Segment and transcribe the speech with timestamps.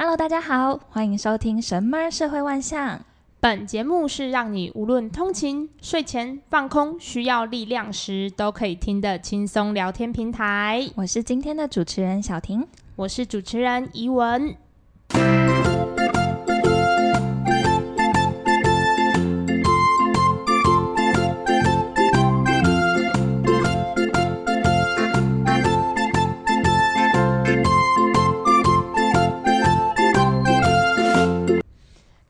[0.00, 2.98] Hello，大家好，欢迎收听《神妈社会万象》。
[3.40, 10.88] 本节目是让你无论通勤、睡前、放空、需要力量时，都可以听的轻松聊天平台。
[10.94, 12.64] 我是今天的主持人小婷，
[12.94, 14.54] 我是主持人怡文。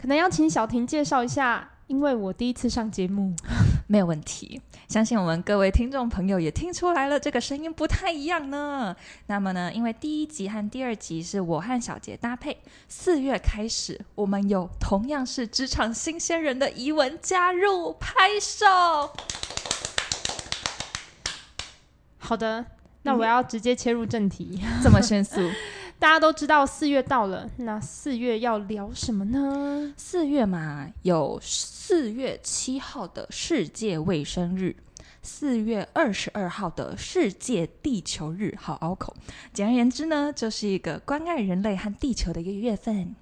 [0.09, 3.35] 能要请小婷介绍一下，因为我第一次上节目，
[3.87, 4.61] 没有问题。
[4.89, 8.97] 相信我们各位听众朋友也听出来了，这个声音不太一样呢。
[9.27, 12.57] 那么呢，因为第一集和第二集是我和小杰搭配，
[12.89, 18.65] 四月开始，我们有同样是职场新鲜人的怡文加入，拍手。
[22.17, 22.65] 好的，
[23.03, 25.41] 那我要直接切入正题，嗯、这么迅速。
[25.99, 29.93] 大家都知道四月到了，那四月要聊什么呢？
[29.97, 34.77] 四月嘛，有四月七号的世界卫生日，
[35.23, 39.17] 四月二十二号的世界地球日，好拗口。
[39.53, 43.17] 简而言之呢，就是一个关爱人类和地球的一个月份。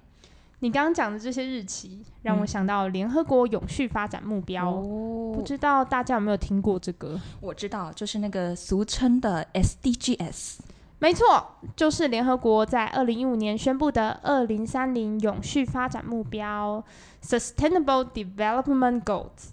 [0.59, 4.71] 你刚刚讲的这些日期，让我想到联合国永续发展目标。
[4.71, 7.19] 嗯、不知道大家有没有听过这个？
[7.41, 10.57] 我知道，就是那个俗称的 SDGs。
[10.99, 16.83] 没错，就是联合国在二零一五年宣布的二零三零永续发展目标
[17.23, 19.51] （Sustainable Development Goals），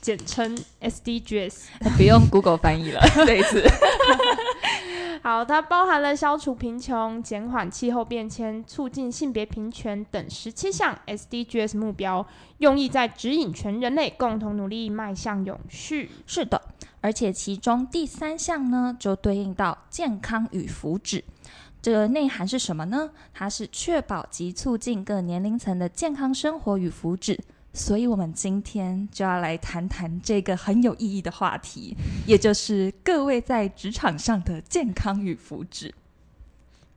[0.00, 1.66] 简称 SDGs。
[1.98, 3.62] 不用 Google 翻译了， 这一次。
[5.22, 12.24] 好，它包含了消除贫穷、减缓气候变迁、促进性别平权等十七项 SDGs 目标，
[12.58, 16.10] 用意在指引全人类共同努力迈向永续。
[16.26, 16.62] 是的，
[17.06, 21.22] 而且其中第三项呢，就对应到健康与福祉。
[21.80, 23.10] 这个内涵是什么呢？
[23.32, 27.38] 它是确保及促进各年龄层的健康生活与福祉。
[27.72, 31.96] 所以，我们今天就要来谈谈这个很有意义的话题，
[32.26, 35.92] 也就是各位在职场上的健康与福祉。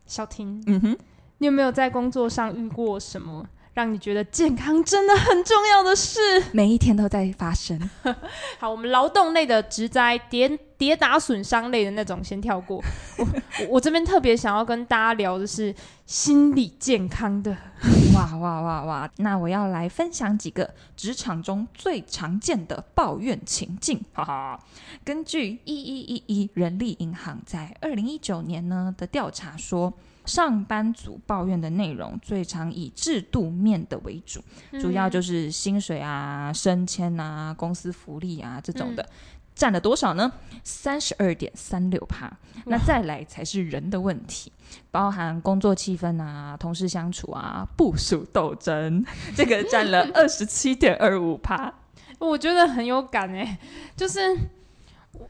[0.07, 0.97] 小婷，嗯哼，
[1.37, 3.47] 你有没有在工作上遇过什么？
[3.73, 6.19] 让你觉得健康真的很重要的事，
[6.51, 7.89] 每一天都在发生。
[8.59, 12.83] 好，我们劳动类的职灾、跌跌打损伤类的那种先跳过。
[13.17, 13.27] 我
[13.69, 15.73] 我这边特别想要跟大家聊的是
[16.05, 17.55] 心理健康的。
[18.15, 19.09] 哇哇哇哇！
[19.17, 24.03] 那我要来分享几个职场中最常见的抱怨情境。
[24.11, 24.59] 哈哈，
[25.05, 29.93] 根据一一一一人力银行在二零一九年呢的调查说。
[30.29, 34.39] 上班族抱怨的内容最常以制度面的为主，
[34.71, 39.09] 嗯、主要就是薪水啊、升迁啊、公司福利啊这种的，嗯、
[39.55, 40.31] 占了多少呢？
[40.63, 42.31] 三十二点三六趴。
[42.65, 44.51] 那再来才是人的问题，
[44.91, 49.03] 包含工作气氛啊、同事相处啊、部署斗争，
[49.35, 51.73] 这个占了 二十七点二五趴。
[52.19, 53.57] 我觉得很有感哎、欸，
[53.95, 54.37] 就是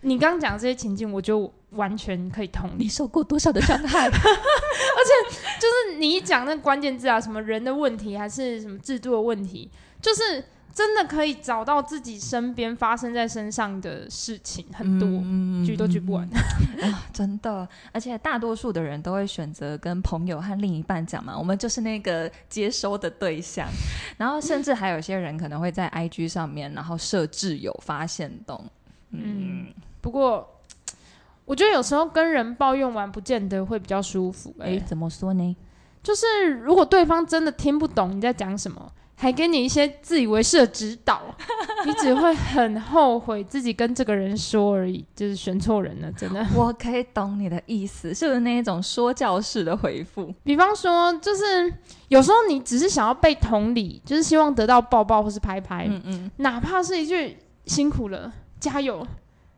[0.01, 1.53] 你刚刚讲这些情境，我就。
[1.71, 4.07] 完全可以同理，你受过多少的伤害？
[4.09, 9.69] 而且就是你一讲那个关键字啊，什么人的问题，还是什么制度的问题，
[10.01, 10.43] 就是
[10.73, 16.27] 真的可以找到自己身边发生在身上的事情很多，嗯、举都举不完
[16.81, 17.05] 啊！
[17.13, 23.67] 真的， 而且大多数的人都会选择跟朋友和另一半讲嘛，我们就是那个接收的对象，
[24.17, 28.65] 然后甚至还有些人可能会在 IG 上面，然后设置有发现动，
[29.11, 29.67] 嗯，嗯
[30.01, 30.55] 不过。
[31.49, 34.53] 我觉得有时候跟人抱怨完，不见得会比较舒服。
[34.59, 34.77] 欸。
[34.77, 35.55] 哎，怎么说呢？
[36.03, 41.23] 就是如果对方真的听不懂你在讲什么，还给你一些自以为是的指导，
[41.87, 46.45] 你只会很后悔自己跟这个人说而已，就是选错人了，真的。
[46.55, 50.31] 我可以懂你的意思，是不是那一种说教式的回复？
[50.43, 51.73] 比方说，就是
[52.09, 59.05] 有时候你只是想要被同理，就是希望得到抱抱或是拍拍，嗯嗯，哪怕是一句辛苦了、加油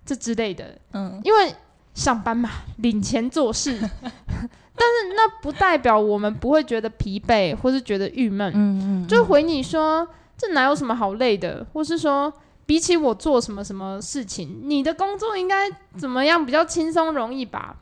[0.05, 1.53] 这之类的，嗯，因为。
[1.93, 8.51] 上班嘛，领钱做事， 但是那不代表我们不会觉得疲惫，或是觉得郁闷。
[8.55, 10.07] 嗯嗯，就回你说，
[10.37, 12.31] 这哪有什么好累的，或是说，
[12.65, 17.75] 比起我做什么什么事情，你的工作应该怎么样比较轻松容易吧？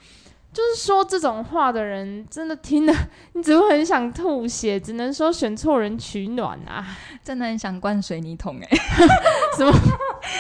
[0.52, 2.94] 就是说这种话的人，真的听了
[3.34, 6.98] 你只会很想吐血，只能说选错人取暖啊！
[7.24, 8.78] 真的很想灌水泥桶哎、欸，
[9.56, 9.72] 什么？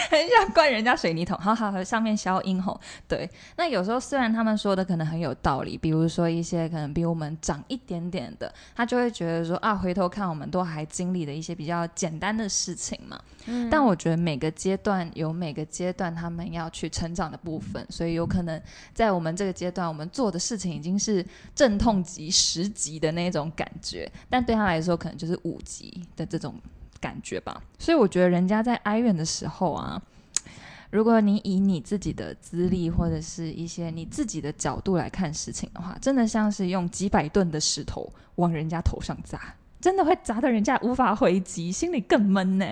[0.09, 2.79] 很想灌人家水泥桶，好好好，上面消音吼。
[3.07, 13.19] 对，那有时候虽然他们说的可能很有道理，比如说一些可能比我们长一点点的，他就会觉得说啊，回头看我们都还经历了一些比较简单的事情嘛。
[13.45, 13.69] 嗯。
[13.69, 18.61] 但我觉得每个阶段有每个阶段他们要去成长的部分，所以有可能
[18.93, 21.23] 在我们这个阶段，我们们做的事情已经是
[21.53, 26.55] 阵痛级、十级的那种感觉，但对他来说可能就是五级的这种
[27.01, 27.61] 感觉吧。
[27.77, 30.01] 所以我觉得人家在哀怨的时候啊，
[30.89, 42.65] 如果你以你自己的资历或者是一些你自己的角度来看事情的话，真的像是用几百吨的石头往人家头上砸，真的会砸得人家无法回击，心里更闷呢。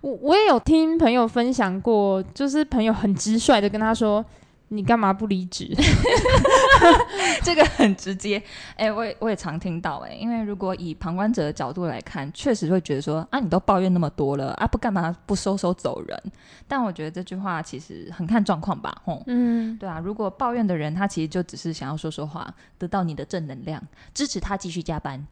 [0.00, 4.24] 我我也有听朋友分享过，就是朋友很直率的跟他说。
[4.72, 5.70] 你干嘛不离职？
[7.44, 8.38] 这个很直接，
[8.76, 16.22] 哎、欸，我也我也常听到、欸，哎，因为如果以旁观者的角度来看，确实会觉得说，啊，你都抱怨那么多了，啊，不干嘛不收收走人？
[16.66, 23.82] 但我觉得这句话其实很看状况吧，吼，嗯，对啊，如果抱怨的人他其实就只是想要说说话，得到你的正能量，
[24.14, 25.22] 支持他继续加班，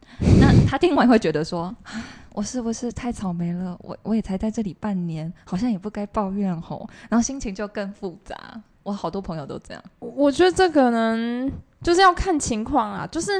[0.41, 1.75] 那他听完会觉得说，
[2.35, 3.77] 我是不是太草莓了？
[3.81, 8.61] 我我也才在这里半年，好像也不该抱怨吼，然后心情就更复杂。
[8.83, 11.51] 我好多朋友都这样，我觉得这可能
[11.83, 13.33] 就是要看情况啊，就是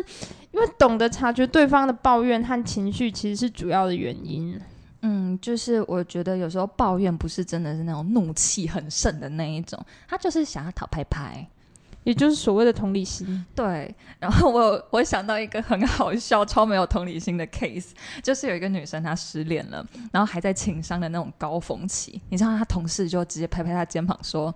[0.53, 4.61] 因为懂得察觉对方的抱怨和情绪，其实是主要的原因。
[5.03, 11.49] 嗯，就是我觉得有时候抱怨不是真的是那种怒气很盛的那一种，他就是想要讨拍拍，
[12.05, 13.47] 也就是所谓的同理心。
[13.55, 19.83] 对，然后我我想到一个很好笑、超没有同理心的 case，就是有一个女生她失恋了，
[20.13, 24.55] 然后还在情商的那种高峰期，你知道她同事就直接拍拍她肩膀说。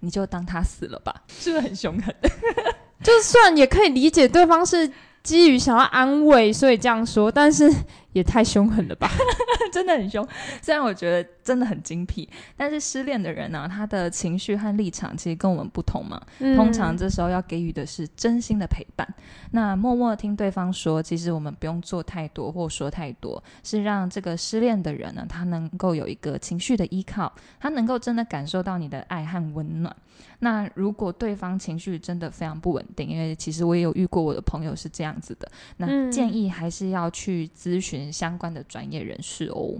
[0.00, 2.14] 你就当他死了吧，是不是很凶狠？
[3.02, 4.90] 就算也可以理解对方是
[5.28, 7.70] 基于想要安慰，所以这样说，但是
[8.14, 9.10] 也太凶狠了吧，
[9.70, 10.26] 真的很凶。
[10.62, 12.26] 虽然我觉得真的很精辟，
[12.56, 16.18] 但是失恋的人呢、啊，他的情绪和立场其实跟我们不同嘛。
[16.38, 19.06] 嗯、通常这时候要给予的是真心的陪伴。
[19.50, 29.94] 那默默听对方说，其实我们不用做太多或说太多，是让这个失恋的人呢，他能够有一个情绪的依靠，他能够真的感受到你的爱和温暖。
[30.40, 39.74] 那如果对方情绪真的非常不稳定，因为其实我也有遇过我的朋友是这样子的，那建议还是要去咨询相关的专业人士哦。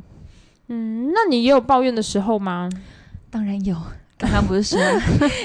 [0.68, 2.68] 嗯，那你也有抱怨的时候吗？
[3.30, 3.76] 当然有，
[4.16, 4.78] 刚刚不是说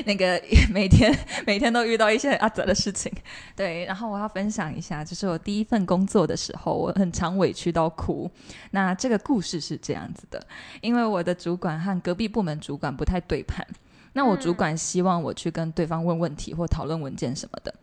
[0.05, 0.41] 那个
[0.71, 1.13] 每天
[1.45, 3.11] 每天都遇到一些很阿泽的事情，
[3.55, 3.85] 对。
[3.85, 8.29] 然后我要分享一下，就是我第一份工作的时候，我很常委屈到哭。
[8.71, 10.41] 那这个故事是这样子的，
[10.81, 13.65] 因为我的主管和隔壁部门主管不太对盘。
[14.13, 17.73] 那我主管希望我去跟对方问问题或讨论文件什么的，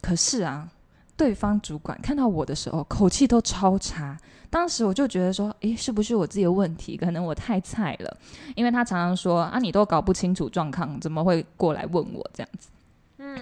[0.00, 0.68] 可是啊，
[1.16, 4.16] 对方主管看到我的时候口气都超差。
[4.48, 6.96] 当时我就觉得说，诶，是不是我自己的问题？
[6.96, 8.16] 可能我太菜了，
[8.54, 12.68] 因为他常常说啊，你都搞不清楚状况，怎么会过来问我这样子？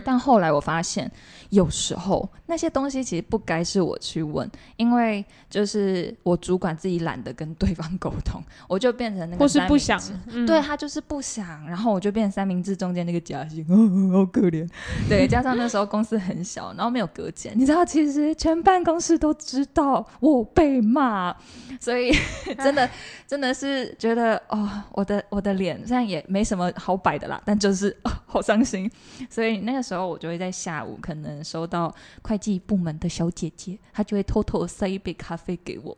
[0.05, 1.11] 但后来我发现，
[1.51, 14.69] 有时候那些东西其实不该是我去问，因为就是我主管自己懒得跟对方沟通，我就变成那个或是不想，嗯、对他就是不想，然后我就变成三明治中间那个夹心，哦，好可怜。
[15.09, 21.37] 对，加上那时候公司很小，然后没有隔间，你知道，其实全办公室都知道我被骂，
[21.81, 22.13] 所以
[22.63, 22.89] 真的
[23.27, 28.89] 真的是觉得哦，我的我的脸虽然也没什么好摆的啦，但就是、哦、好伤心，
[29.29, 29.80] 所以那个。
[29.81, 31.91] 那时候我就会在下午可能收到
[32.21, 35.97] 会计部门的小姐姐，她就会偷偷塞一杯咖啡给我，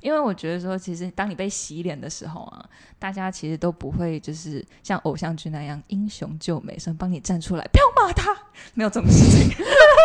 [0.00, 2.64] 因为我觉得说，其实当你被洗脸的时候啊，
[2.96, 8.32] 大家其实都不会就是像偶像剧那样英雄救美，说帮你站出来，不要骂他，
[8.74, 9.50] 没有这种事情。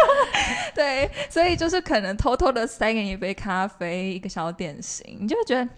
[0.73, 5.69] 对，所以就是可能偷偷的塞给你一杯咖啡，一个小点心，你就会觉得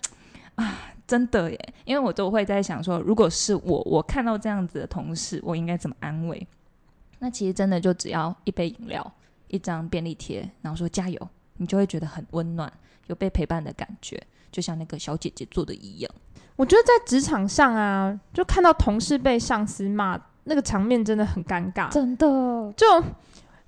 [0.55, 6.47] 啊，真的耶，因为我都会在想说，如果是我，我看到这样子的同事，我应该怎么安慰？
[7.19, 9.13] 那其实真的就只要一杯饮料、
[9.47, 12.71] 一张便利贴，然后说加油，你就会觉得很温暖，
[13.07, 16.11] 有被陪伴的感觉，就像那个小姐姐做的一样。
[16.55, 22.25] 我觉得在职场上啊，就看到同事被上司骂，那个场面真的很尴尬，真的。
[22.75, 22.85] 就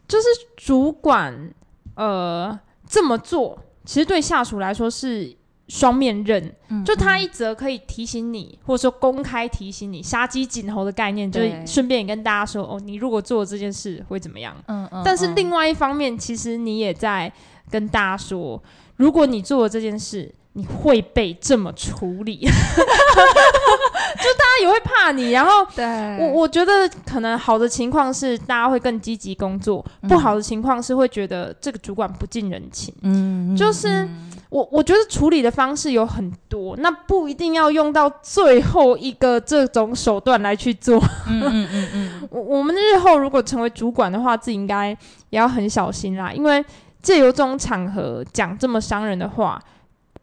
[0.07, 1.53] 就是主管
[1.95, 5.36] 呃这么做，其实对下属来说是。
[5.67, 6.55] 双面刃，
[6.85, 14.55] 就他一则可以提醒你，嗯嗯，或者说公开提醒你，杀鸡儆猴的概念，就是顺便也跟大家说，哦，你如果做这件事会怎么样？
[14.67, 15.01] 嗯嗯。
[15.03, 17.31] 但是另外一方面，其实你也在
[17.69, 18.61] 跟大家说，
[18.95, 25.31] 如果你做了这件事，你会被这么处理， 就大家也会怕你。
[25.31, 25.85] 然后，对，
[26.19, 32.95] 我我觉得可能好的情况是大家会更积极工作，嗯，不好的情况是会觉得这个主管不近人情。
[33.01, 34.07] 嗯，就是。
[34.49, 40.97] 嗯我我觉得处理的方式有很多，那不一定要用到最后一个这种手段来去做。
[41.27, 42.27] 嗯嗯嗯嗯。
[42.31, 44.89] 我我们日后如果成为主管的话，自己应该
[45.31, 46.63] 也要很小心啦，因为
[47.01, 49.61] 借由这种场合讲这么伤人的话，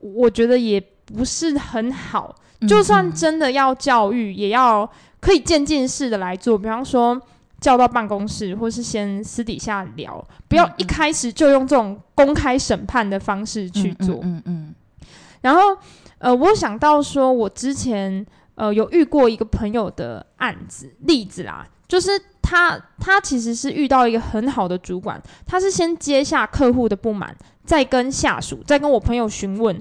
[0.00, 2.34] 我觉得也不是很好。
[2.66, 4.90] 就算真的要教育，也要
[5.20, 7.20] 可以渐进式的来做，比方说。
[7.64, 14.20] 叫到办公室，或是先私底下聊，不要一开始就用这种公开审判的方式去做。
[14.22, 14.74] 嗯嗯。
[15.40, 15.74] 然后，
[16.18, 22.10] 呃，我想到说，我之前呃有遇过一个朋友的案子例子啦，就是
[22.42, 29.74] 他他其实是遇到一个很好的主管，他是先接下客户的不满，再跟下属，再跟我朋友询问，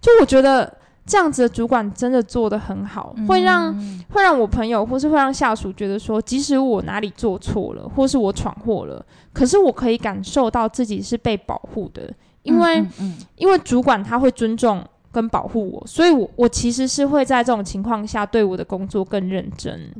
[0.00, 0.77] 就我觉得。
[1.08, 3.74] 这样子的主管真的做得很好，会让
[4.10, 12.12] 会让我朋友或是会让下属觉得说，即使我哪里做错了，或是我闯祸了，可是我可以感受到自己是被保护的，
[12.42, 12.84] 因为
[13.36, 14.84] 因为主管他会尊重。
[15.10, 19.90] 跟保护我，所以我我其实是会在这种情况下对我的工作更认真。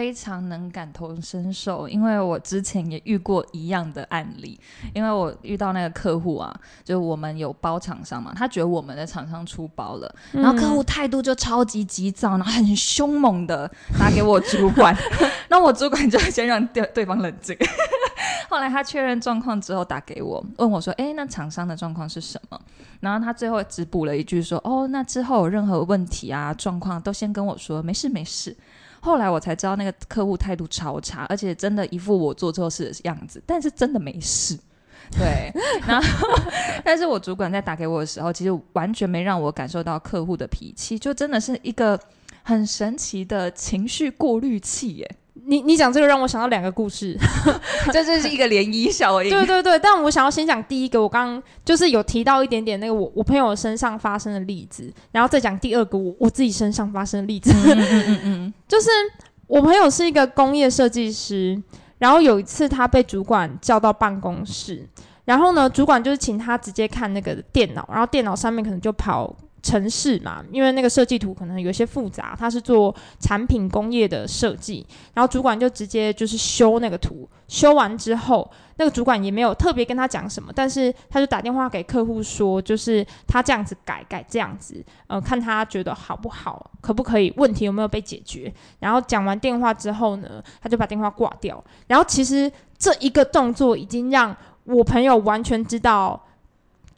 [0.00, 4.58] 非常能感同身受，因为我之前也遇过一样的案例。
[4.94, 14.96] 因为我遇到那个客户啊，就我们有包厂商嘛，他觉得我们的厂商出包了，然后客户态度就超级急躁，然后很凶猛的打给我主管，
[15.50, 17.54] 那我主管就先让对对方冷静。
[18.48, 22.58] 后来他确认状况之后打给我，问我说：“哎，那厂商的状况是什么？”
[23.00, 28.56] 然后他最后只补了一句说：“哦，那之后有任何问题啊状况都先跟我说，没事没事。”
[29.00, 34.58] 后来我才知道那个客户态度超差，而且真的一副我做错事的样子，但是真的没事。
[35.18, 35.52] 对，
[35.84, 36.28] 然后
[36.84, 41.98] 但是我主管在打给我的时候，其实完全没让我感受到客户的脾气，就真的是一个
[42.44, 45.16] 很神奇的情绪过滤器耶。
[45.46, 47.16] 你你讲这个让我想到两个故事，
[47.92, 49.30] 这这是一个涟漪效应。
[49.30, 57.52] 对对对，但我想要先讲第一个，我刚刚就是有提到一点点那个我我朋友身上发生的例子，然后再讲第二个我我自己身上发生的例子。
[57.52, 58.88] 嗯嗯嗯嗯， 就是
[59.46, 61.60] 我朋友是一个工业设计师，
[61.98, 64.86] 然后有一次他被主管叫到办公室，
[65.24, 69.34] 然后呢，主管就是请他直接看那个电脑，然后电脑上面可能就跑。
[69.62, 88.52] 城市嘛，因为那个设计图可能有些复杂，他是做产品工业的设计，然后主管就直接就是修那个图，修完之后，那个主管也没有特别跟他讲什么，但是他就打电话给客户说，就是他这样子改改这样子，呃，看他觉得好不好，可不可以，问题有没有被解决。
[88.78, 91.62] 然后讲完电话之后呢，他就把电话挂掉。
[91.86, 96.18] 然后其实这一个动作已经让我朋友完全知道。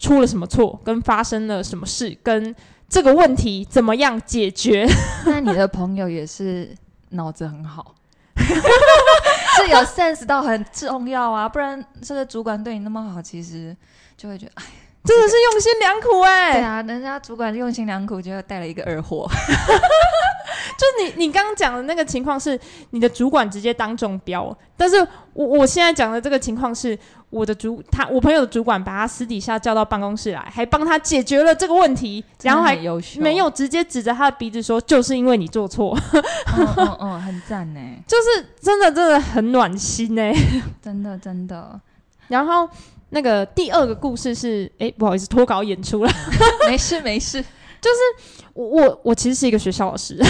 [0.02, 2.52] 出了什么错，跟发生了什么事，跟
[2.88, 4.85] 这个问题怎么样解决？
[5.25, 6.75] 那你的朋友也是
[7.11, 7.94] 脑子很好，
[8.35, 13.75] 是有 sense 到很重要啊，不然这个主管对你那么好，其实
[14.16, 14.64] 就会觉得，哎，
[15.04, 16.52] 真的是用心良苦哎、欸。
[16.54, 19.30] 对啊，人家主管用心良苦，就带了一个二货。
[20.76, 22.59] 就你你刚刚讲的那个情况是，
[22.90, 24.97] 你的主管直接当中标，但是
[25.32, 26.99] 我我现在讲的这个情况是。
[27.33, 32.77] 我的主他我朋友的主管把他私底下叫到办公室来，还帮他解决了这个问题，然后还
[33.19, 35.99] 没有直接指着他的鼻子说，就是因为你做错。
[36.12, 40.23] 嗯嗯嗯，很赞呢， 就是真的真的很暖心呢，
[40.83, 41.81] 真的真的。
[42.29, 42.69] 然后
[43.09, 46.12] 那个第二个故事是，哎，不好意思，脱稿演出了，
[46.69, 47.43] 没事没事，
[47.81, 47.97] 就是
[48.53, 50.21] 我我我其实是一个学校老师，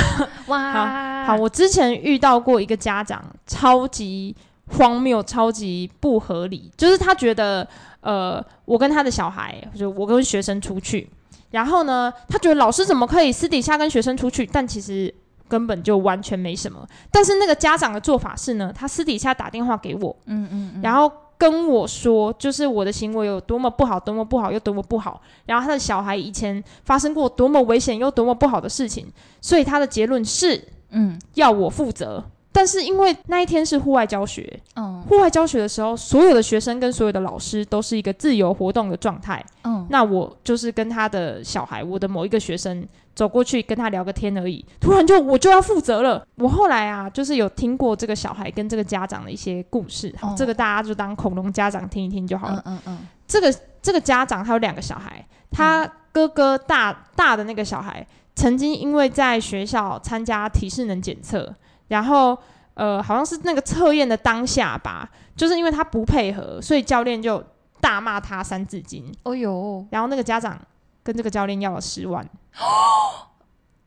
[0.47, 4.37] 哇，好，好，我之前遇到过一个家长，超级。
[4.76, 6.70] 荒谬，超级不合理。
[6.76, 7.66] 就是他觉得，
[8.00, 11.08] 呃，我跟他的小孩，就我跟学生出去，
[11.50, 14.44] 然后呢，他觉得老师怎么可以私底下跟学生出去？
[14.46, 15.12] 但其实
[15.48, 16.86] 根本就完全没什么。
[17.10, 25.20] 但是那个家长的做法是呢，他私底下打电话给我，嗯嗯，嗯，然后跟我说，就是我的行为有多么不好，多么不好，又多么不好。
[25.44, 29.06] 然后他的小孩以前发生过多么危险又多么不好的事情，
[29.40, 32.24] 所以他的结论是，嗯，要我负责。
[32.54, 46.26] 但是因为那一天是户外教学，嗯，户外教学的时候，所有的学生跟所有的老师都是一个自由活动的状态，嗯，那我就是跟他的小孩，我的某一个学生走过去跟他聊个天而已，突然就我就要负责了。
[46.37, 52.62] 我后来啊，就是有听过这个小孩跟这个家长的一些故事，好，这个大家就当恐龙家长听一听就好了。
[52.66, 61.54] 嗯嗯，嗯，这个这个家长他有两个小孩，他哥哥大大的那个小孩曾经因为在学校参加体适能检测。
[61.92, 62.37] 然后，
[62.72, 65.06] 呃，好像是那个测验的当下吧，
[65.37, 67.44] 就是因为他不配合，所以教练就
[67.82, 69.14] 大骂他三字经。
[69.25, 70.58] 哦呦，然后那个家长
[71.02, 72.25] 跟这个教练要了十万。
[72.56, 73.28] 哦，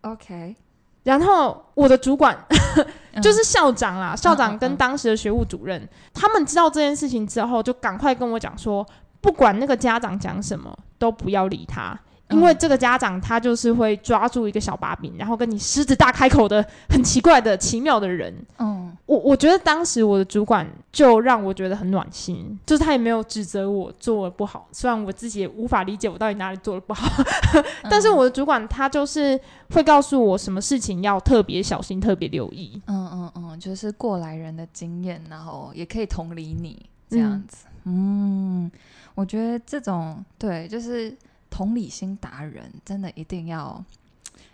[0.14, 0.56] OK。
[1.04, 2.38] 然后我的主管
[3.24, 8.86] 就是校长啦，校长跟当时的学务主任，他们知道这件事情之后，就赶快跟我讲说，
[9.20, 12.00] 不管那个家长讲什么，都不要理他。
[12.30, 18.34] 因为这个家长他就是会抓住一个小把柄，然后跟你狮子大开口的很奇怪的奇妙的人。
[18.58, 27.08] 嗯，我我觉得当时我的主管就让我觉得很暖心，就是他也没有指责我做的不好，虽然我自己也无法理解我到底哪里做的不好，
[27.90, 29.40] 但是我的主管他就是
[29.70, 32.82] 会告诉我什么事情要特别小心、特别留意。
[32.88, 37.66] 嗯嗯嗯，嗯，就是过来人的经验，然后也可以同理你这样子。
[37.84, 38.72] 嗯，嗯，
[39.14, 41.16] 我觉得这种对，就是
[41.56, 43.82] 同理心达人，真的一定要。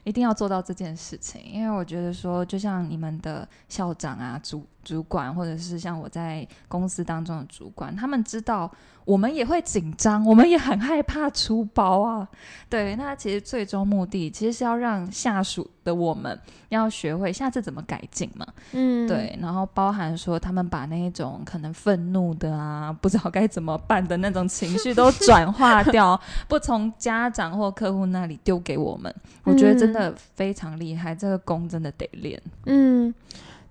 [0.04, 8.72] 一定要做到这件事情，因为我觉得说，就像你们的校长啊、主主管，或者是像我在公司当中的主管，他们知道。
[9.04, 12.26] 我们也会紧张，我们也很害怕出包啊。
[12.70, 16.40] 对，那其实最终目的其实是要让下属的我们
[16.70, 18.46] 要学会下次怎么改进嘛。
[18.74, 19.36] 嗯，对。
[19.42, 29.14] 然后包含说他们把那一种可能愤怒的啊，不知道该怎么办的那种情绪都转化掉， 不从家长或客户那里丢给我们。
[29.44, 32.42] 我觉得真的非常厉害，这个功真的得练。
[32.66, 33.14] 嗯，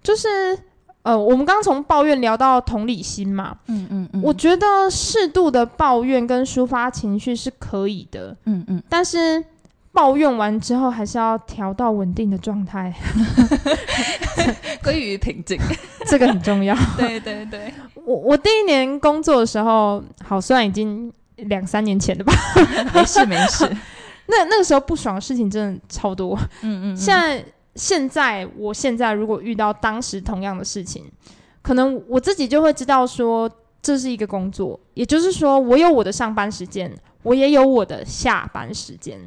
[0.02, 0.28] 就是。
[1.02, 9.42] 呃，我们刚从抱怨聊到同理心嘛，嗯嗯嗯，我觉得适度的抱怨跟抒发情绪是可以的，嗯嗯，但是
[9.92, 12.94] 抱怨完之后还是要调到稳定的状态
[14.84, 15.58] 归于平静，
[16.06, 16.76] 这个很重要。
[16.98, 17.72] 对对对，
[18.04, 22.32] 我我第一年工作的时候，好，虽然已经两三年前了吧，
[22.92, 23.64] 没事没事，
[24.30, 27.44] 那那个时候不爽的事情真的超多，嗯嗯，现在。
[27.76, 31.04] 现在，我现在如果遇到当时同样的事情，
[31.62, 33.48] 可能我自己就会知道说，
[33.80, 39.18] 这是一个工作，也就是说，我有我的上班时间，我也有我的下班时间。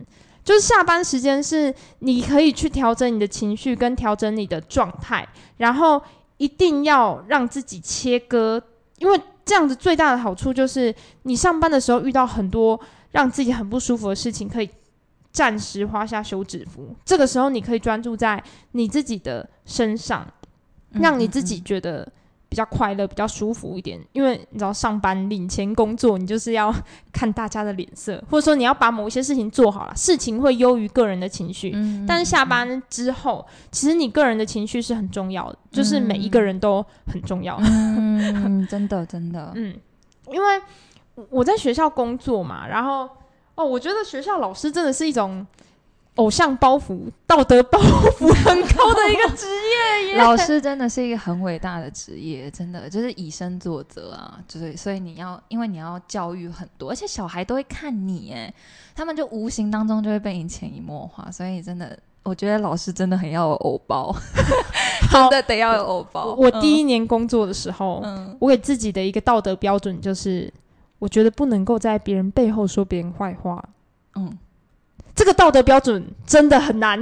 [0.44, 6.00] 就是下班时间是你可以去调整你的情绪跟调整你的状态，然后
[6.38, 8.62] 一定要让自己切割，
[8.98, 10.94] 因为这样子最大的好处就是，
[11.24, 12.78] 你上班的时候遇到很多
[13.12, 14.70] 让自己很不舒服的事情，可以。
[15.34, 18.42] 暂时花下休止符，这个时候你可以专注在
[18.74, 20.26] 你自己的身上，
[20.92, 22.08] 让你自己觉得
[22.48, 24.00] 比较快乐、比较舒服一点。
[24.12, 26.72] 因为你知道，上班领钱工作，你就是要
[27.12, 31.76] 看大家的脸色，或者说你要把某一些事情做好了，事情会优于个人的情绪。
[32.08, 37.58] 但是下班之后，其实你个人的情绪是很重要的，就是每一个人都很重要。
[37.60, 39.76] 嗯，真的，真的，嗯，
[40.28, 40.62] 因为
[41.32, 43.10] 我在学校工作嘛，然后。
[43.56, 45.46] 哦，我觉得学校老师真的是一种
[46.16, 50.18] 偶像包袱、道德包袱很高的一个职业耶。
[50.18, 58.54] 老师真的是一个很伟大的职业，真的就是以身作则啊，就是所以你要，因为你要教育很多，而且小孩都会看你，哎，
[58.96, 64.16] 他们就无形当中就会被你潜移默化，所以真的，我觉得老师真的很要有偶包，
[65.12, 66.26] 真的得要有偶包。
[66.26, 70.52] 我，我第一年工作的时候，嗯，我给自己的一个道德标准就是。
[71.04, 73.62] 我觉得不能够在别人背后说别人坏话，
[74.16, 74.38] 嗯，
[75.14, 76.98] 这个道德标准真的很难，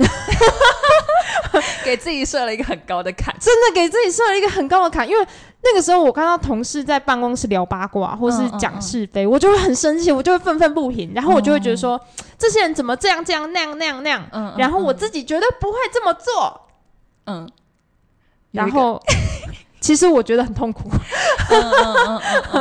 [1.86, 5.08] 给自己设了一个很高的坎，真的给自己设了一个很高的坎。
[5.08, 5.28] 因为
[5.62, 16.60] 那个时候我看到同事在办公室聊八卦或是讲是非，嗯嗯嗯，我就会很生气，我就会愤愤不平，然后我就会觉得说，嗯、这些人怎么这样这样那样那样那样，嗯，嗯，然后我自己绝对不会这么做，
[17.28, 17.48] 嗯，
[18.50, 19.00] 然后
[19.80, 20.90] 其实我觉得很痛苦，
[21.50, 22.61] 嗯嗯嗯嗯嗯嗯嗯。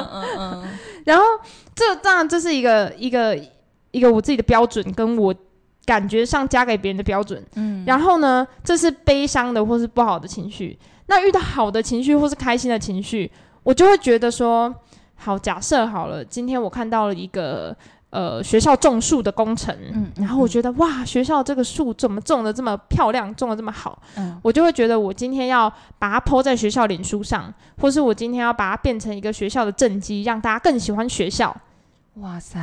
[2.31, 3.37] 这是一个一个
[3.91, 5.35] 一个我自己的标准，跟我
[5.85, 7.45] 感觉上加给别人的标准。
[7.57, 10.79] 嗯，然后呢，这是悲伤的或是不好的情绪。
[11.07, 13.29] 那遇到好的情绪或是开心的情绪，
[13.65, 14.73] 我就会觉得说，
[15.17, 17.77] 好，假设好了，今天我看到了一个。
[18.13, 31.57] 呃，学校种树的工程，嗯，然后我觉得哇，学校这个树怎么种的这么漂亮，种的这么好，嗯，我就会觉得我今天要把它 po 在学校脸书上，或是我今天要把它变成一个学校的政绩，让大家更喜欢学校。
[32.15, 32.61] 哇塞！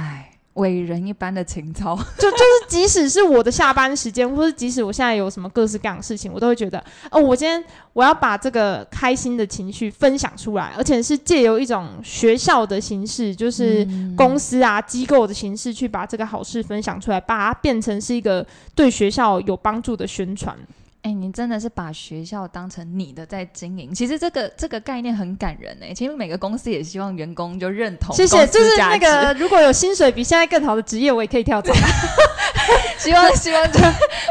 [0.54, 20.58] 伟人一般的情操，就 就是，即使是我的下班时间，或是即使我现在有什么各式各样的事情，我都会觉得，哦，我今天我要把这个开心的情绪分享出来，而且是借由一种学校的形式，就是公司啊、机构的形式，去把这个好事分享出来，把它变成是一个对学校有帮助的宣传。
[21.04, 23.94] 哎、欸，你真的是把学校当成你的在经营。
[23.94, 25.94] 其实这个这个概念很感人哎、欸。
[25.94, 28.14] 其实每个公司也希望员工就认同。
[28.16, 31.74] 谢谢，就是那个如果有薪水比现在更好的职业，我也可以跳槽。
[32.98, 33.80] 希望希望就、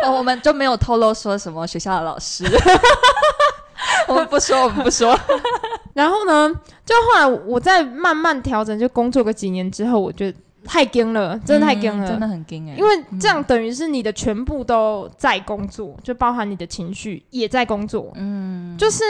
[0.03, 2.45] 哦、我们就没有透露说什么学校的老师。
[4.09, 5.19] 我们不说，我们不说。
[5.95, 6.53] 然后呢，
[6.85, 10.39] 就后来我在慢慢调整，就工作个几年之后，我觉得。
[10.67, 12.75] 太惊了，真的太惊了，嗯，真的很惊哎！
[12.77, 18.13] 因为这样等于是你的全部都在工作，嗯、就包含你的情绪也在工作。
[18.17, 19.05] 嗯，就是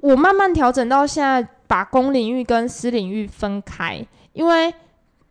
[0.00, 4.74] 我慢慢调整到现在，把公领域跟私领域分开，因为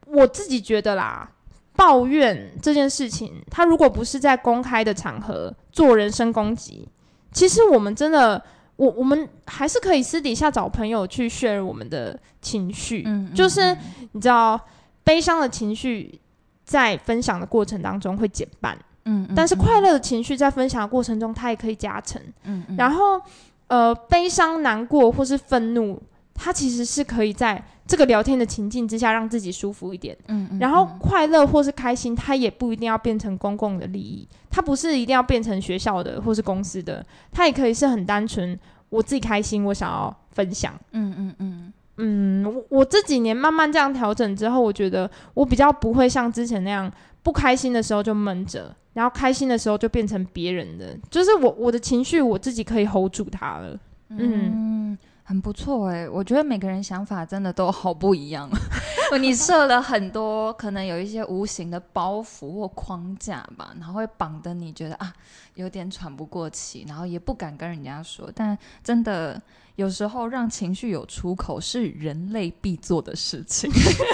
[0.05, 1.29] 我自己觉得啦，
[1.75, 6.87] 抱怨这件事情，他如果不是在公开的场合做人身攻击，
[7.33, 8.41] 其实我们真的，
[8.77, 13.03] 我我们还是可以私底下找朋友去 share 我们的情绪。
[13.05, 13.75] 嗯，就是
[14.13, 14.59] 你知道。
[15.07, 16.19] 悲伤的情绪
[16.65, 23.21] 在分享的过程当中会减半，嗯，嗯，但是快乐的情绪在分享的过程中，它也可以加成，嗯，嗯，然后
[23.67, 25.97] 呃，悲伤、难过或是愤怒，
[26.33, 30.13] 它其实是可以在这个聊天的情境之下让自己舒服一点。
[30.27, 40.77] 嗯，嗯，嗯，然后快乐或是开心，它也不一定要变成公共的利益，它不是一定要变成学校的或是公司的，它也可以是很单纯，我自己开心，我想要分享。
[40.91, 46.91] 嗯嗯嗯嗯，我我这几年慢慢这样调整之后，我觉得我比较不会像之前那样，
[47.23, 48.75] 不开心的时候就闷着。
[48.93, 53.79] 然后开心的时候就变成别人的，就是我我的情绪我自己可以 hold 住它了。
[54.09, 58.49] 嗯，很不错哎，我觉得每个人想法真的都好不一样。
[59.21, 65.13] 你设了很多可能有一些无形的包袱或框架吧，然后会绑得你觉得啊
[65.53, 68.31] 有点喘不过气，然后也不敢跟人家说。
[68.33, 69.39] 但真的
[69.77, 73.71] 有时候让情绪有出口是人类必做的事情，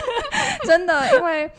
[0.66, 1.50] 真的，因为。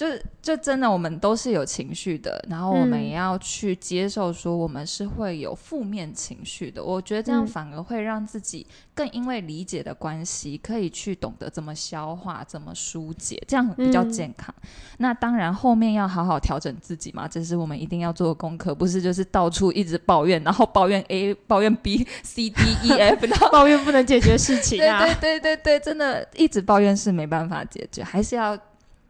[0.00, 0.06] 就
[0.40, 6.82] 就真的，我们都是有情绪的，然后我们也要去接受，说我们是会有负面情绪的。
[6.82, 14.54] 我觉得这样反而会让自己更因为理解的关系，可以去懂得怎么消化、怎么疏解，这样比较健康。
[14.62, 14.68] 嗯、
[15.00, 25.04] 那当然，后面要好好调整自己嘛，这是我们一定要做的功课，不是就是到处一直抱怨，然后抱怨 A、抱怨 B、 C、D、E、F，然后抱怨不能解决事情啊。
[25.04, 28.58] 对对对对对，真的一直抱怨是没办法解决，还是要。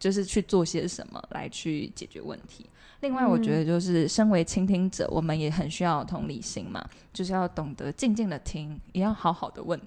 [0.01, 2.65] 就是去做些什么来去解决问题。
[3.01, 9.79] 另外，我觉得就是身为倾听者，我们也很需要同理心嘛，就是要懂得静静的听，也要好好的问，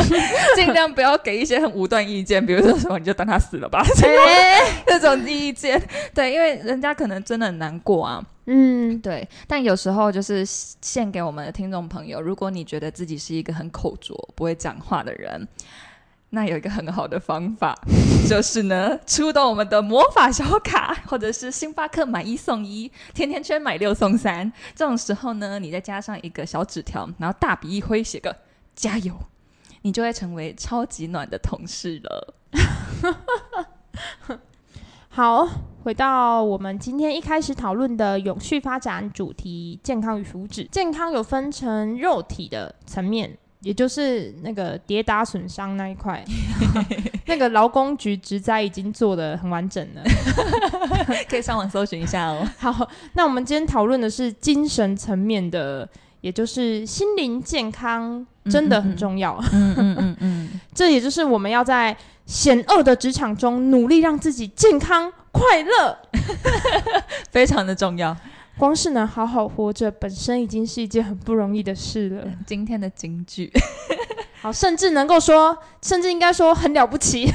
[0.56, 3.84] 尽量不要给一些很武断意见，比如说什么你就当他死了吧，
[4.86, 5.78] 这种意见。
[6.14, 8.24] 对，因为人家可能真的很难过啊。
[8.46, 9.26] 嗯，对。
[9.46, 15.46] 但有时候就是献给我们的听众朋友，如果你觉得自己是一个很口拙、不会讲话的人。
[16.34, 17.74] 那有一个很好的方法，
[18.28, 24.52] 就是呢，出动我们的魔法小卡， 或者是星巴克买一送一，甜甜圈买六送三。
[24.74, 28.36] 这种时候呢，你再加上一个小纸条，然后大笔一挥，写个
[28.74, 29.14] 加油，
[29.82, 32.34] 你就会成为超级暖的同事了。
[35.08, 35.48] 好，
[35.84, 40.68] 回到我们今天一开始讨论的永续发展主题——健康与福祉。
[40.68, 43.38] 健康有分成肉体的层面。
[43.64, 46.22] 也就是那个跌打损伤那一块，
[47.26, 50.02] 那个劳工局职灾已经做的很完整了，
[51.28, 52.46] 可以上网搜寻一下哦。
[52.58, 55.88] 好，那我们今天讨论的是精神层面的，
[56.20, 59.42] 也就是心灵健康真的很重要。
[59.52, 61.96] 嗯嗯嗯嗯， 这也就是我们要在
[62.26, 65.98] 险恶的职场中努力让自己健康快乐，
[67.30, 68.14] 非常的重要。
[68.56, 72.24] 光是能好好活着，本身已经是一件很不容易的事了。
[72.46, 73.52] 今天的金句，
[74.40, 77.28] 好，甚至能够说，甚至应该说很了不起，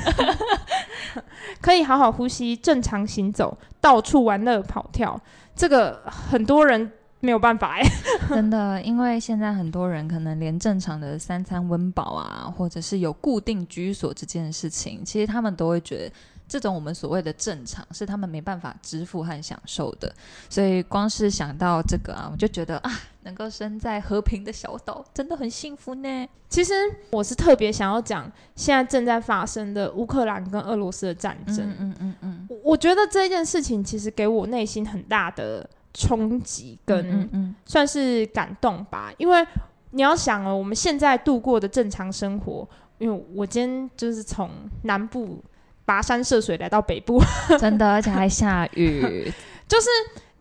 [1.60, 5.20] 可以好好呼吸，正常行走，到处玩乐跑跳，
[5.56, 7.82] 这个很多人没有办法哎，
[8.30, 16.16] 真的，因为现在很多人可能连正常的三餐温饱啊，或者是有固定居所这件事情，其实他们都会觉得。
[16.50, 20.12] 这种我们所谓的正常，是他们没办法支付和享受的，
[20.50, 26.28] 所以光是想到这个啊，我就觉得啊，能够生在和平的小岛，真的很幸福呢。
[26.50, 26.74] 其实
[27.12, 31.58] 我是特别想要讲现在正在发生的乌克兰跟俄罗斯的战争。
[31.60, 39.46] 嗯嗯嗯嗯，我觉得这件事情其实给我内心很大的冲击跟算是感动吧，因为
[39.92, 44.50] 你要想哦，我们现在度过的正常生活，因为我今天就是从
[44.82, 45.44] 南部。
[45.90, 47.20] 跋山涉水来到北部，
[47.60, 49.34] 真的，而且还下雨。
[49.68, 49.88] 就是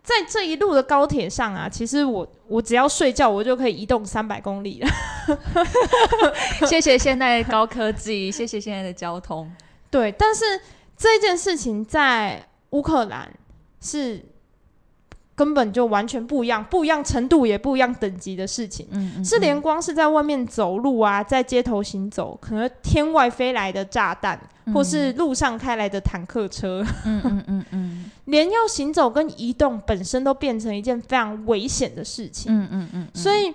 [0.03, 4.87] 在这一路的高铁上啊，其实我我只要睡觉，我就可以移动三百公里了。
[6.69, 9.51] 谢谢现在的高科技，谢谢现在的交通。
[9.89, 10.45] 对，但是
[10.95, 13.31] 这件事情在乌克兰
[13.81, 14.23] 是。
[15.39, 33.53] 根本就完全不一样，不一样程度也不一样等级的事情，嗯嗯嗯、是连光是在外面走路啊，在街头行走，可能天外飞来的炸弹，嗯、或是路上开来的坦克车，嗯嗯嗯嗯、 连要行走跟移动本身都变成一件非常危险的事情，嗯嗯嗯、所以，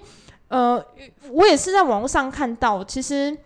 [0.48, 0.82] 呃，
[1.32, 3.36] 我也是在网络上看到，其实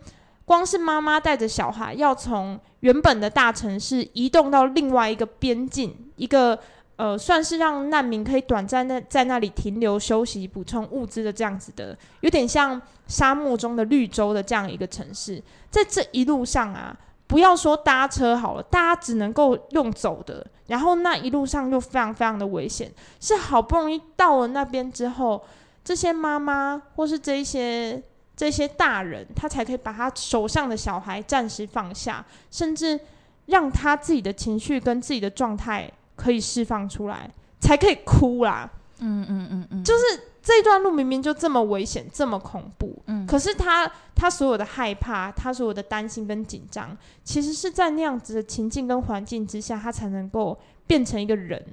[0.45, 6.57] 光是妈妈带着小孩要从原本的大城市移动到另外一个边境，一个。
[6.99, 15.41] 呃，算是让难民可以短暂的在那里停留休息、补充物资的这样子的，有点像沙漠中的绿洲的这样一个城市。
[15.69, 16.93] 在这一路上啊，
[17.25, 22.91] 不要说搭车好了，大家只能够用走的，然后那一路上又非常非常的危险。
[23.21, 25.41] 是好不容易到了那边之后，
[25.85, 28.03] 这些妈妈或是这些
[28.35, 32.99] 这些大人，他才可以把他手上的小孩暂时放下，甚至
[33.45, 35.89] 让他自己的情绪跟自己的状态。
[36.19, 38.69] 可以释放出来，才可以哭啦。
[39.01, 40.03] 嗯嗯嗯嗯，就是
[40.41, 51.65] 这段路明明就这么危险，这么恐怖，嗯，可是他他所有的害怕，他所有的担心跟紧张，其实是在那样子的情境跟环境之下，他才能够变成一个人。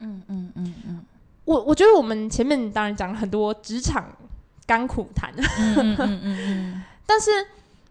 [0.00, 1.04] 嗯嗯嗯嗯。
[1.44, 4.08] 我我觉得我们前面当然讲了很多职场
[4.66, 7.30] 甘苦谈，嗯嗯嗯嗯， 但是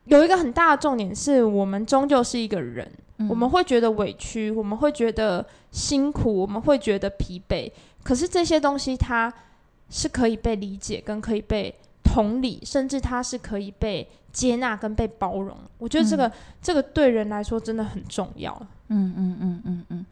[0.06, 2.90] 有一个很大的重点是我们终究是一个人，
[3.22, 7.72] 嗯，我们会觉得委屈，我们会觉得辛苦，我们会觉得疲惫，
[8.04, 9.34] 可是这些东西它。
[9.94, 15.54] 是可以被理解，跟可以被同理，甚至它是可以被接纳跟被包容。
[15.78, 16.32] 我觉得这个、嗯、
[16.62, 18.56] 这个对人来说真的很重要。
[18.88, 20.06] 嗯嗯嗯嗯嗯，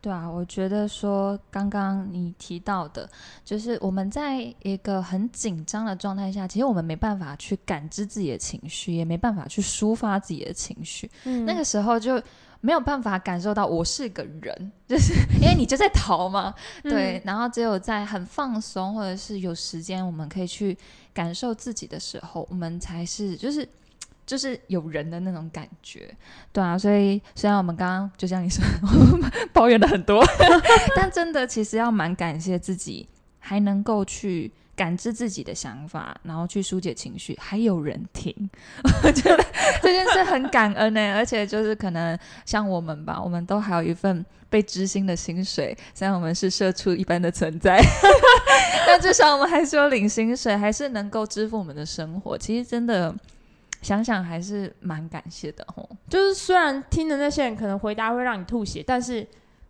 [0.00, 3.10] 对啊，我觉得说刚刚你提到的，
[3.44, 11.10] 就是我们在一个很紧张的状态下，其实我们没办法去感知自己的情绪，也没办法去抒发自己的情绪。
[11.24, 12.22] 嗯，那个时候就。
[12.64, 17.18] 没有办法感受到我是个人， 就是因为你就在逃嘛，对。
[17.18, 20.74] 嗯、然后只有在很放松或者是有时间，我们可以去
[21.12, 23.68] 感受自己的时候，我们才是就是
[24.24, 26.16] 就是有人的那种感觉，
[26.52, 26.78] 对啊。
[26.78, 28.64] 所以虽然我们刚刚就像你说
[29.52, 30.24] 抱怨了很多，
[30.96, 33.06] 但真的其实要蛮感谢自己
[33.38, 34.50] 还能够去。
[34.76, 38.34] 感知自己的想法，然后去疏解情绪，还有人听，
[39.04, 39.44] 我觉得
[39.80, 47.80] 这件事很感恩呢、而且就是可能像我们吧，我们都还有一份被知心的薪水，虽然我们是社畜一般的存在，
[48.86, 52.36] 但至少我们还是有领薪水，还是能够支付我们的生活。
[52.36, 53.14] 其实真的
[53.80, 55.88] 想想还是蛮感谢的吼。
[56.08, 59.26] 就是虽然听的那些人可能回答会让你吐血，但是。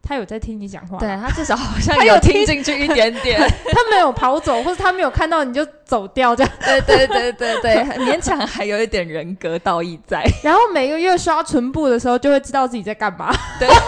[0.07, 3.41] 他有在听你讲话，对，他至少好像有听进去一点点，
[3.73, 10.23] 他没有跑走，或者他没有看到你就走掉这样，对对对对对，勉强还有一点人格道义在。
[10.43, 13.35] 然后每个月刷唇部的时候，就会知道自己在干嘛。
[13.59, 13.79] 对，天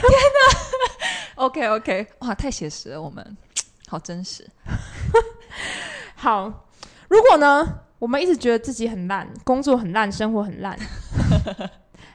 [0.00, 0.56] 哪
[1.34, 3.36] ，OK OK，哇，太写实了，我们
[3.86, 4.48] 好真实。
[6.14, 6.50] 好，
[7.08, 7.66] 如果呢，
[7.98, 10.74] 我们一直觉得自己很烂，工作很烂，生活很烂。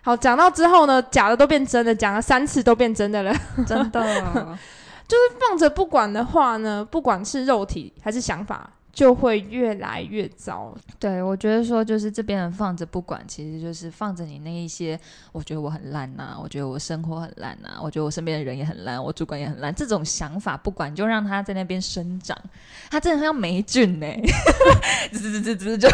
[0.06, 3.34] 好，讲到之后呢，假的都变真的，讲了三次都变真的了，
[3.66, 4.02] 真的，
[5.08, 8.70] 就是放着不管的话呢，不管是肉体还是想法。
[8.94, 10.74] 就会越来越糟。
[11.00, 14.98] 对，我觉得说就是这边人放着不管，其实就是放着你那一些。
[15.32, 19.74] 我觉得我很烂呐、啊，我觉得我生活很烂呐、啊，我觉得我身边的人也很烂，我主管也很烂。
[19.74, 22.38] 这种想法不管，就让他在那边生长。
[22.92, 24.08] 他真的像霉菌呢，
[25.12, 25.90] 滋滋滋滋就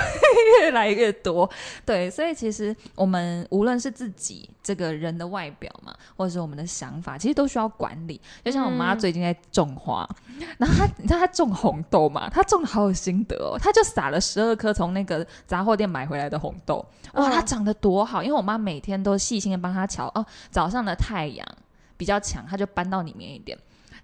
[0.61, 1.49] 越来越多。
[1.85, 8.19] 对，所以其实我们无论是自己这个人的外表嘛，或者是我们的想法，其实都需要管理。
[8.43, 12.29] 就像我妈最近在种花，嗯、然后她，你知道她种红豆嘛？
[12.29, 12.99] 她种的好。
[12.99, 18.21] 心得哦，他就撒了十二颗从那个杂货店买回来的红豆，哇，它长得多好！
[18.21, 21.47] 因为我妈每天都细心的帮他瞧哦，早上的太阳
[21.95, 23.57] 比较强，他就搬到里面一点。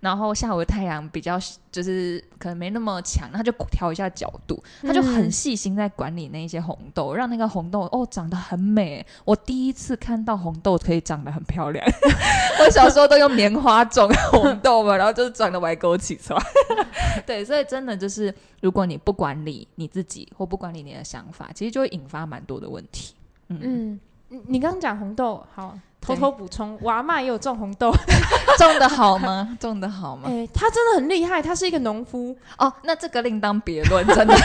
[0.05, 1.39] 然后下午的太阳比较
[1.71, 9.03] 就是可能没那么强，他就调一下角度，他就很细心在管理那些红豆，嗯、让那个红豆哦长得很美。
[9.23, 11.83] 我第一次看到红豆可以长得很漂亮。
[12.63, 16.37] 我小时候都用棉花种红豆嘛，然后就是长得歪勾起来。
[17.25, 23.15] 对，所以真的就是，如果你不管理你自己或不管理你的想法，其实就会引发蛮多的问题。
[23.47, 25.75] 嗯，嗯你刚刚讲红豆好。
[26.05, 27.91] 偷偷补充，我阿嬷也有种红豆，
[28.59, 29.57] 种的好吗？
[29.59, 30.23] 种的好吗？
[30.29, 32.71] 哎、欸，他真的很厉害，他是一个农夫哦。
[32.83, 34.35] 那这个另当别论，真的，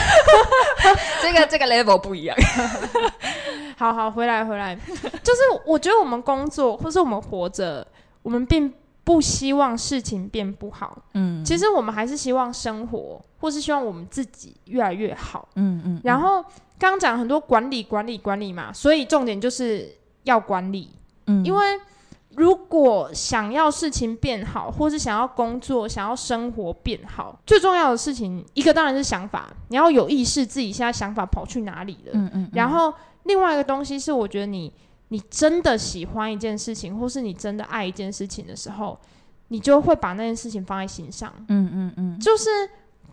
[1.21, 2.35] 这个这个 level 不一样。
[3.77, 4.75] 好好回来回来，
[5.23, 7.85] 就是我觉得我们工作或是我们活着，
[8.21, 8.71] 我们并
[9.03, 10.97] 不希望事情变不好。
[11.13, 15.47] 嗯，其实我们还是希望生活，或是希望我们自己越来越好。
[15.55, 16.01] 嗯嗯，嗯。
[16.03, 16.43] 然后
[16.77, 19.89] 刚刚讲很多管理管理管理嘛，所以重点就是
[20.23, 20.89] 要管理。
[21.27, 21.79] 嗯，因为
[22.35, 32.11] 如果想要事情变好，或是想要工作、想要生活变好，最重要的事情，一个当然是想法，你要有意识自己现在想法跑去哪里了。
[32.13, 32.49] 嗯嗯，嗯。
[32.53, 34.71] 然后另外一个东西是，我觉得你
[35.09, 38.97] 你真的喜欢一件事情，或是你真的爱一件事情的时候，
[39.49, 41.33] 你就会把那件事情放在心上。
[41.49, 42.19] 嗯嗯嗯。
[42.19, 42.49] 就是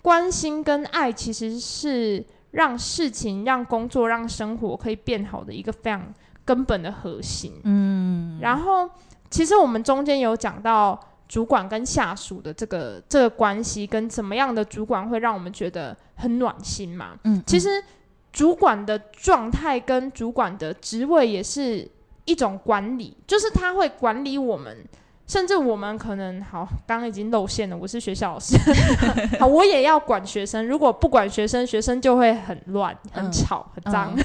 [0.00, 6.14] 关心跟爱，其实是让事情、让工作、让生活可以变好的一个非常。
[6.48, 8.88] 根本的核心，嗯，然后
[9.28, 17.68] 其实我们中间有讲到主管跟下属的这个这个关系，跟怎么样的主管会让我们觉得很暖心嘛，嗯，嗯，其实
[18.32, 21.86] 主管的状态跟主管的职位也是
[22.24, 24.74] 一种管理，就是他会管理我们。
[25.28, 27.76] 甚至我们可能好，刚刚已经露馅了。
[27.76, 28.56] 我是学校老师，
[29.38, 30.66] 好，我也要管学生。
[30.66, 34.16] 如果不管学生，学生就会很乱、很吵、很脏，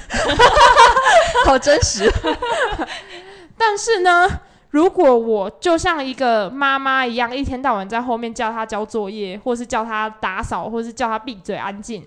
[1.44, 2.10] 好真实。
[3.58, 4.26] 但是呢，
[4.70, 12.02] 如果我就像一个妈妈一样，一天到晚在后面叫他交作业，或是叫他打扫，或是叫他闭嘴安静。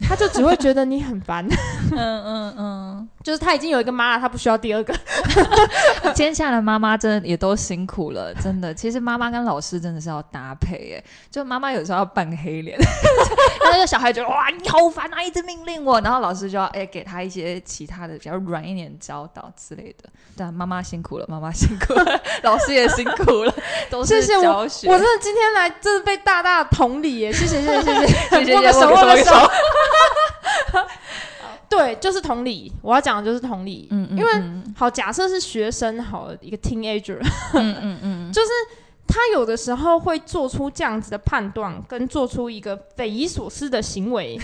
[0.08, 1.46] 他就只会觉得你很烦，
[1.92, 4.94] 嗯嗯嗯，就是他已经有一个妈了，他不需要第二个。
[6.16, 8.74] 天下的妈妈真的也都辛苦了，真的。
[8.74, 11.04] 其实妈妈跟老师真的是要搭配，哎。
[11.30, 12.76] 就妈妈有时候要扮黑脸，
[13.62, 20.08] 那个小孩觉得哇你好烦啊，一直命令我，然后老师就要哎给他一些其他的比较软一点教导之类的。
[20.36, 23.54] 对啊，妈妈辛苦了，妈妈辛苦了， 老师也辛苦了，
[23.90, 24.68] 都是教学。
[24.68, 29.50] 谢谢我，我真的今天来真的被大大同理耶，谢谢谢谢谢谢，谢 握个手握个手。
[31.68, 33.86] 对，就是同理，我要讲的就是同理。
[33.90, 37.18] 嗯，嗯，嗯，因为好，假设是学生，好了一个 teenager，
[37.54, 38.48] 嗯嗯嗯，就是。
[39.10, 44.38] 他有的时候会做出这样子的判断，跟做出一个匪夷所思的行为。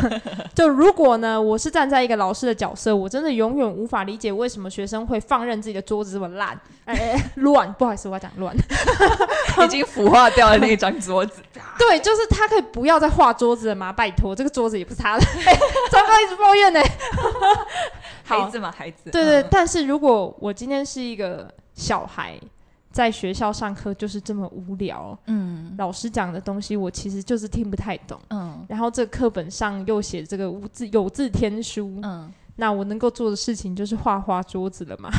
[0.56, 8.56] 就如果呢，我是站在一个老师的角色，我真的永远无法理解为什么学生会放任自己的桌子这么烂，哎哎，乱，不好意思，我要讲乱，
[9.62, 11.42] 已经腐化掉了那一张桌子。
[11.78, 13.92] 对，就是他可以不要再画桌子了吗？
[13.92, 15.24] 拜托，这个桌子也不是他的。
[15.90, 16.80] 糟糕，一直抱怨呢。
[18.24, 19.10] 孩子嘛，孩子。
[19.10, 22.40] 对对，但是如果我今天是一个小孩。
[22.96, 32.32] 在学校上课就是这么无聊，嗯，老师讲的东西我其实就是听不太懂，嗯，然后这课本上又写这个无字有字天书，嗯。
[32.56, 35.10] 那我能够做的事情就是画画桌子了嘛？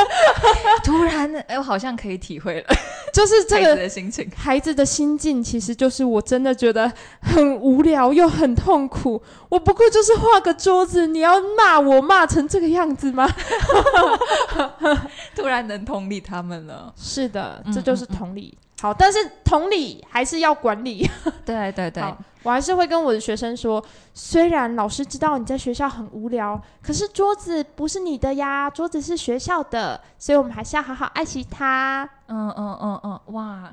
[0.82, 2.66] 突然，哎，我好像可以体会了，
[3.12, 9.22] 就是这个孩子的心情，孩子的心境，其实就是我真的觉得很无聊又很痛苦。
[9.48, 13.28] 我不过就是画个桌子，你要骂我骂成这个样子吗？
[15.36, 16.92] 突然能同理他们了。
[16.96, 18.52] 是的，这就是同理。
[18.52, 21.08] 嗯嗯嗯好，但是同理还是要管理。
[21.46, 22.02] 对对对，
[22.42, 23.80] 我还是会跟我的学生说，
[24.12, 32.02] 虽然老师知道你在学校很无聊，可是桌子不是你的呀，桌子是学校的，所以我们还是要好好爱惜它。
[32.26, 33.72] 嗯嗯嗯嗯，哇，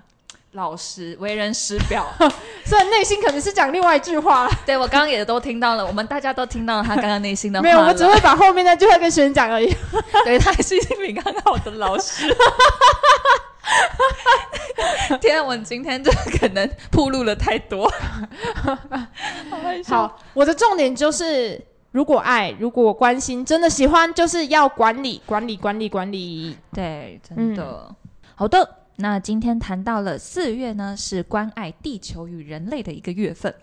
[0.52, 2.06] 老师为人师表，
[2.64, 4.48] 虽然内心可能是讲另外一句话。
[4.64, 7.64] 对，我刚刚也都听到了，我们大家都听到了他刚刚内心的话。
[7.64, 9.76] 没有，我只会把后面那句话跟学生讲而已。
[10.24, 12.32] 对，他还是一名很好的老师。
[15.22, 17.92] 天，我今天就可能铺路了太多。
[19.88, 26.58] 好，我的重点就是，如果爱，如果关心，真的喜欢，就是要管理，管理，管理，管理。
[26.74, 27.88] 对，真的。
[27.90, 27.96] 嗯、
[28.36, 33.54] 好的，那今天谈到了四月呢，是关爱地球与人类的一个月份。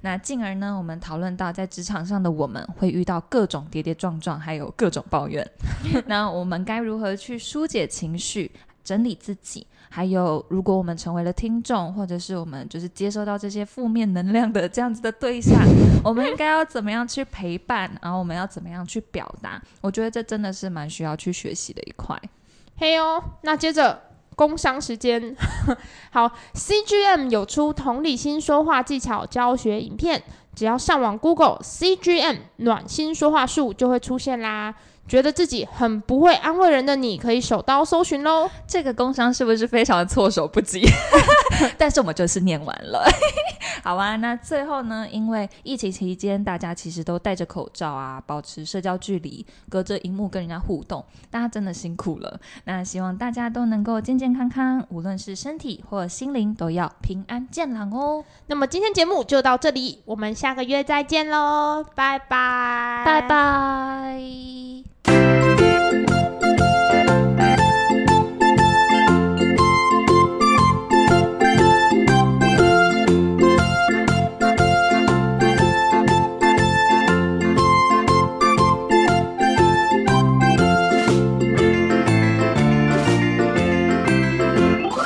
[0.00, 5.46] 那进而呢，我们讨论到在职场上的我们会遇到各种跌跌撞撞，还有各种抱怨。
[6.06, 8.50] 那我们该如何去疏解情绪？
[8.84, 15.58] 整理自己，还有如果我们成为了听众，或者是我们就是接收到这些负面能量的这样子的对象，
[16.04, 17.90] 我们应该要怎么样去陪伴？
[18.02, 19.60] 然后我们要怎么样去表达？
[19.80, 22.20] 我觉得这真的是蛮需要去学习的一块。
[22.76, 24.02] 嘿哟，那接着
[24.36, 25.34] 工商时间，
[26.12, 30.22] 好，CGM 有出同理心说话技巧教学影片，
[30.54, 34.74] 只要上网 Google CGM 暖心说话术就会出现啦。
[35.06, 38.50] 觉得自己很不会安慰人的你，可以手刀搜寻喽。
[38.66, 40.82] 这个工商是不是非常的措手不及？
[41.76, 43.04] 但是我们就是念完了。
[43.82, 45.06] 好啊，那最后呢？
[45.10, 52.40] 因为疫情期间大家其实都戴着口罩啊，保持社交距离，隔着荧幕跟人家互动，大家真的辛苦了。
[52.64, 58.24] 那希望大家都能够健健康康，无论是身体或心灵，都要平安健朗哦。
[58.46, 64.93] 那么今天节目就到这里，我们下个月再见喽，拜拜，拜拜。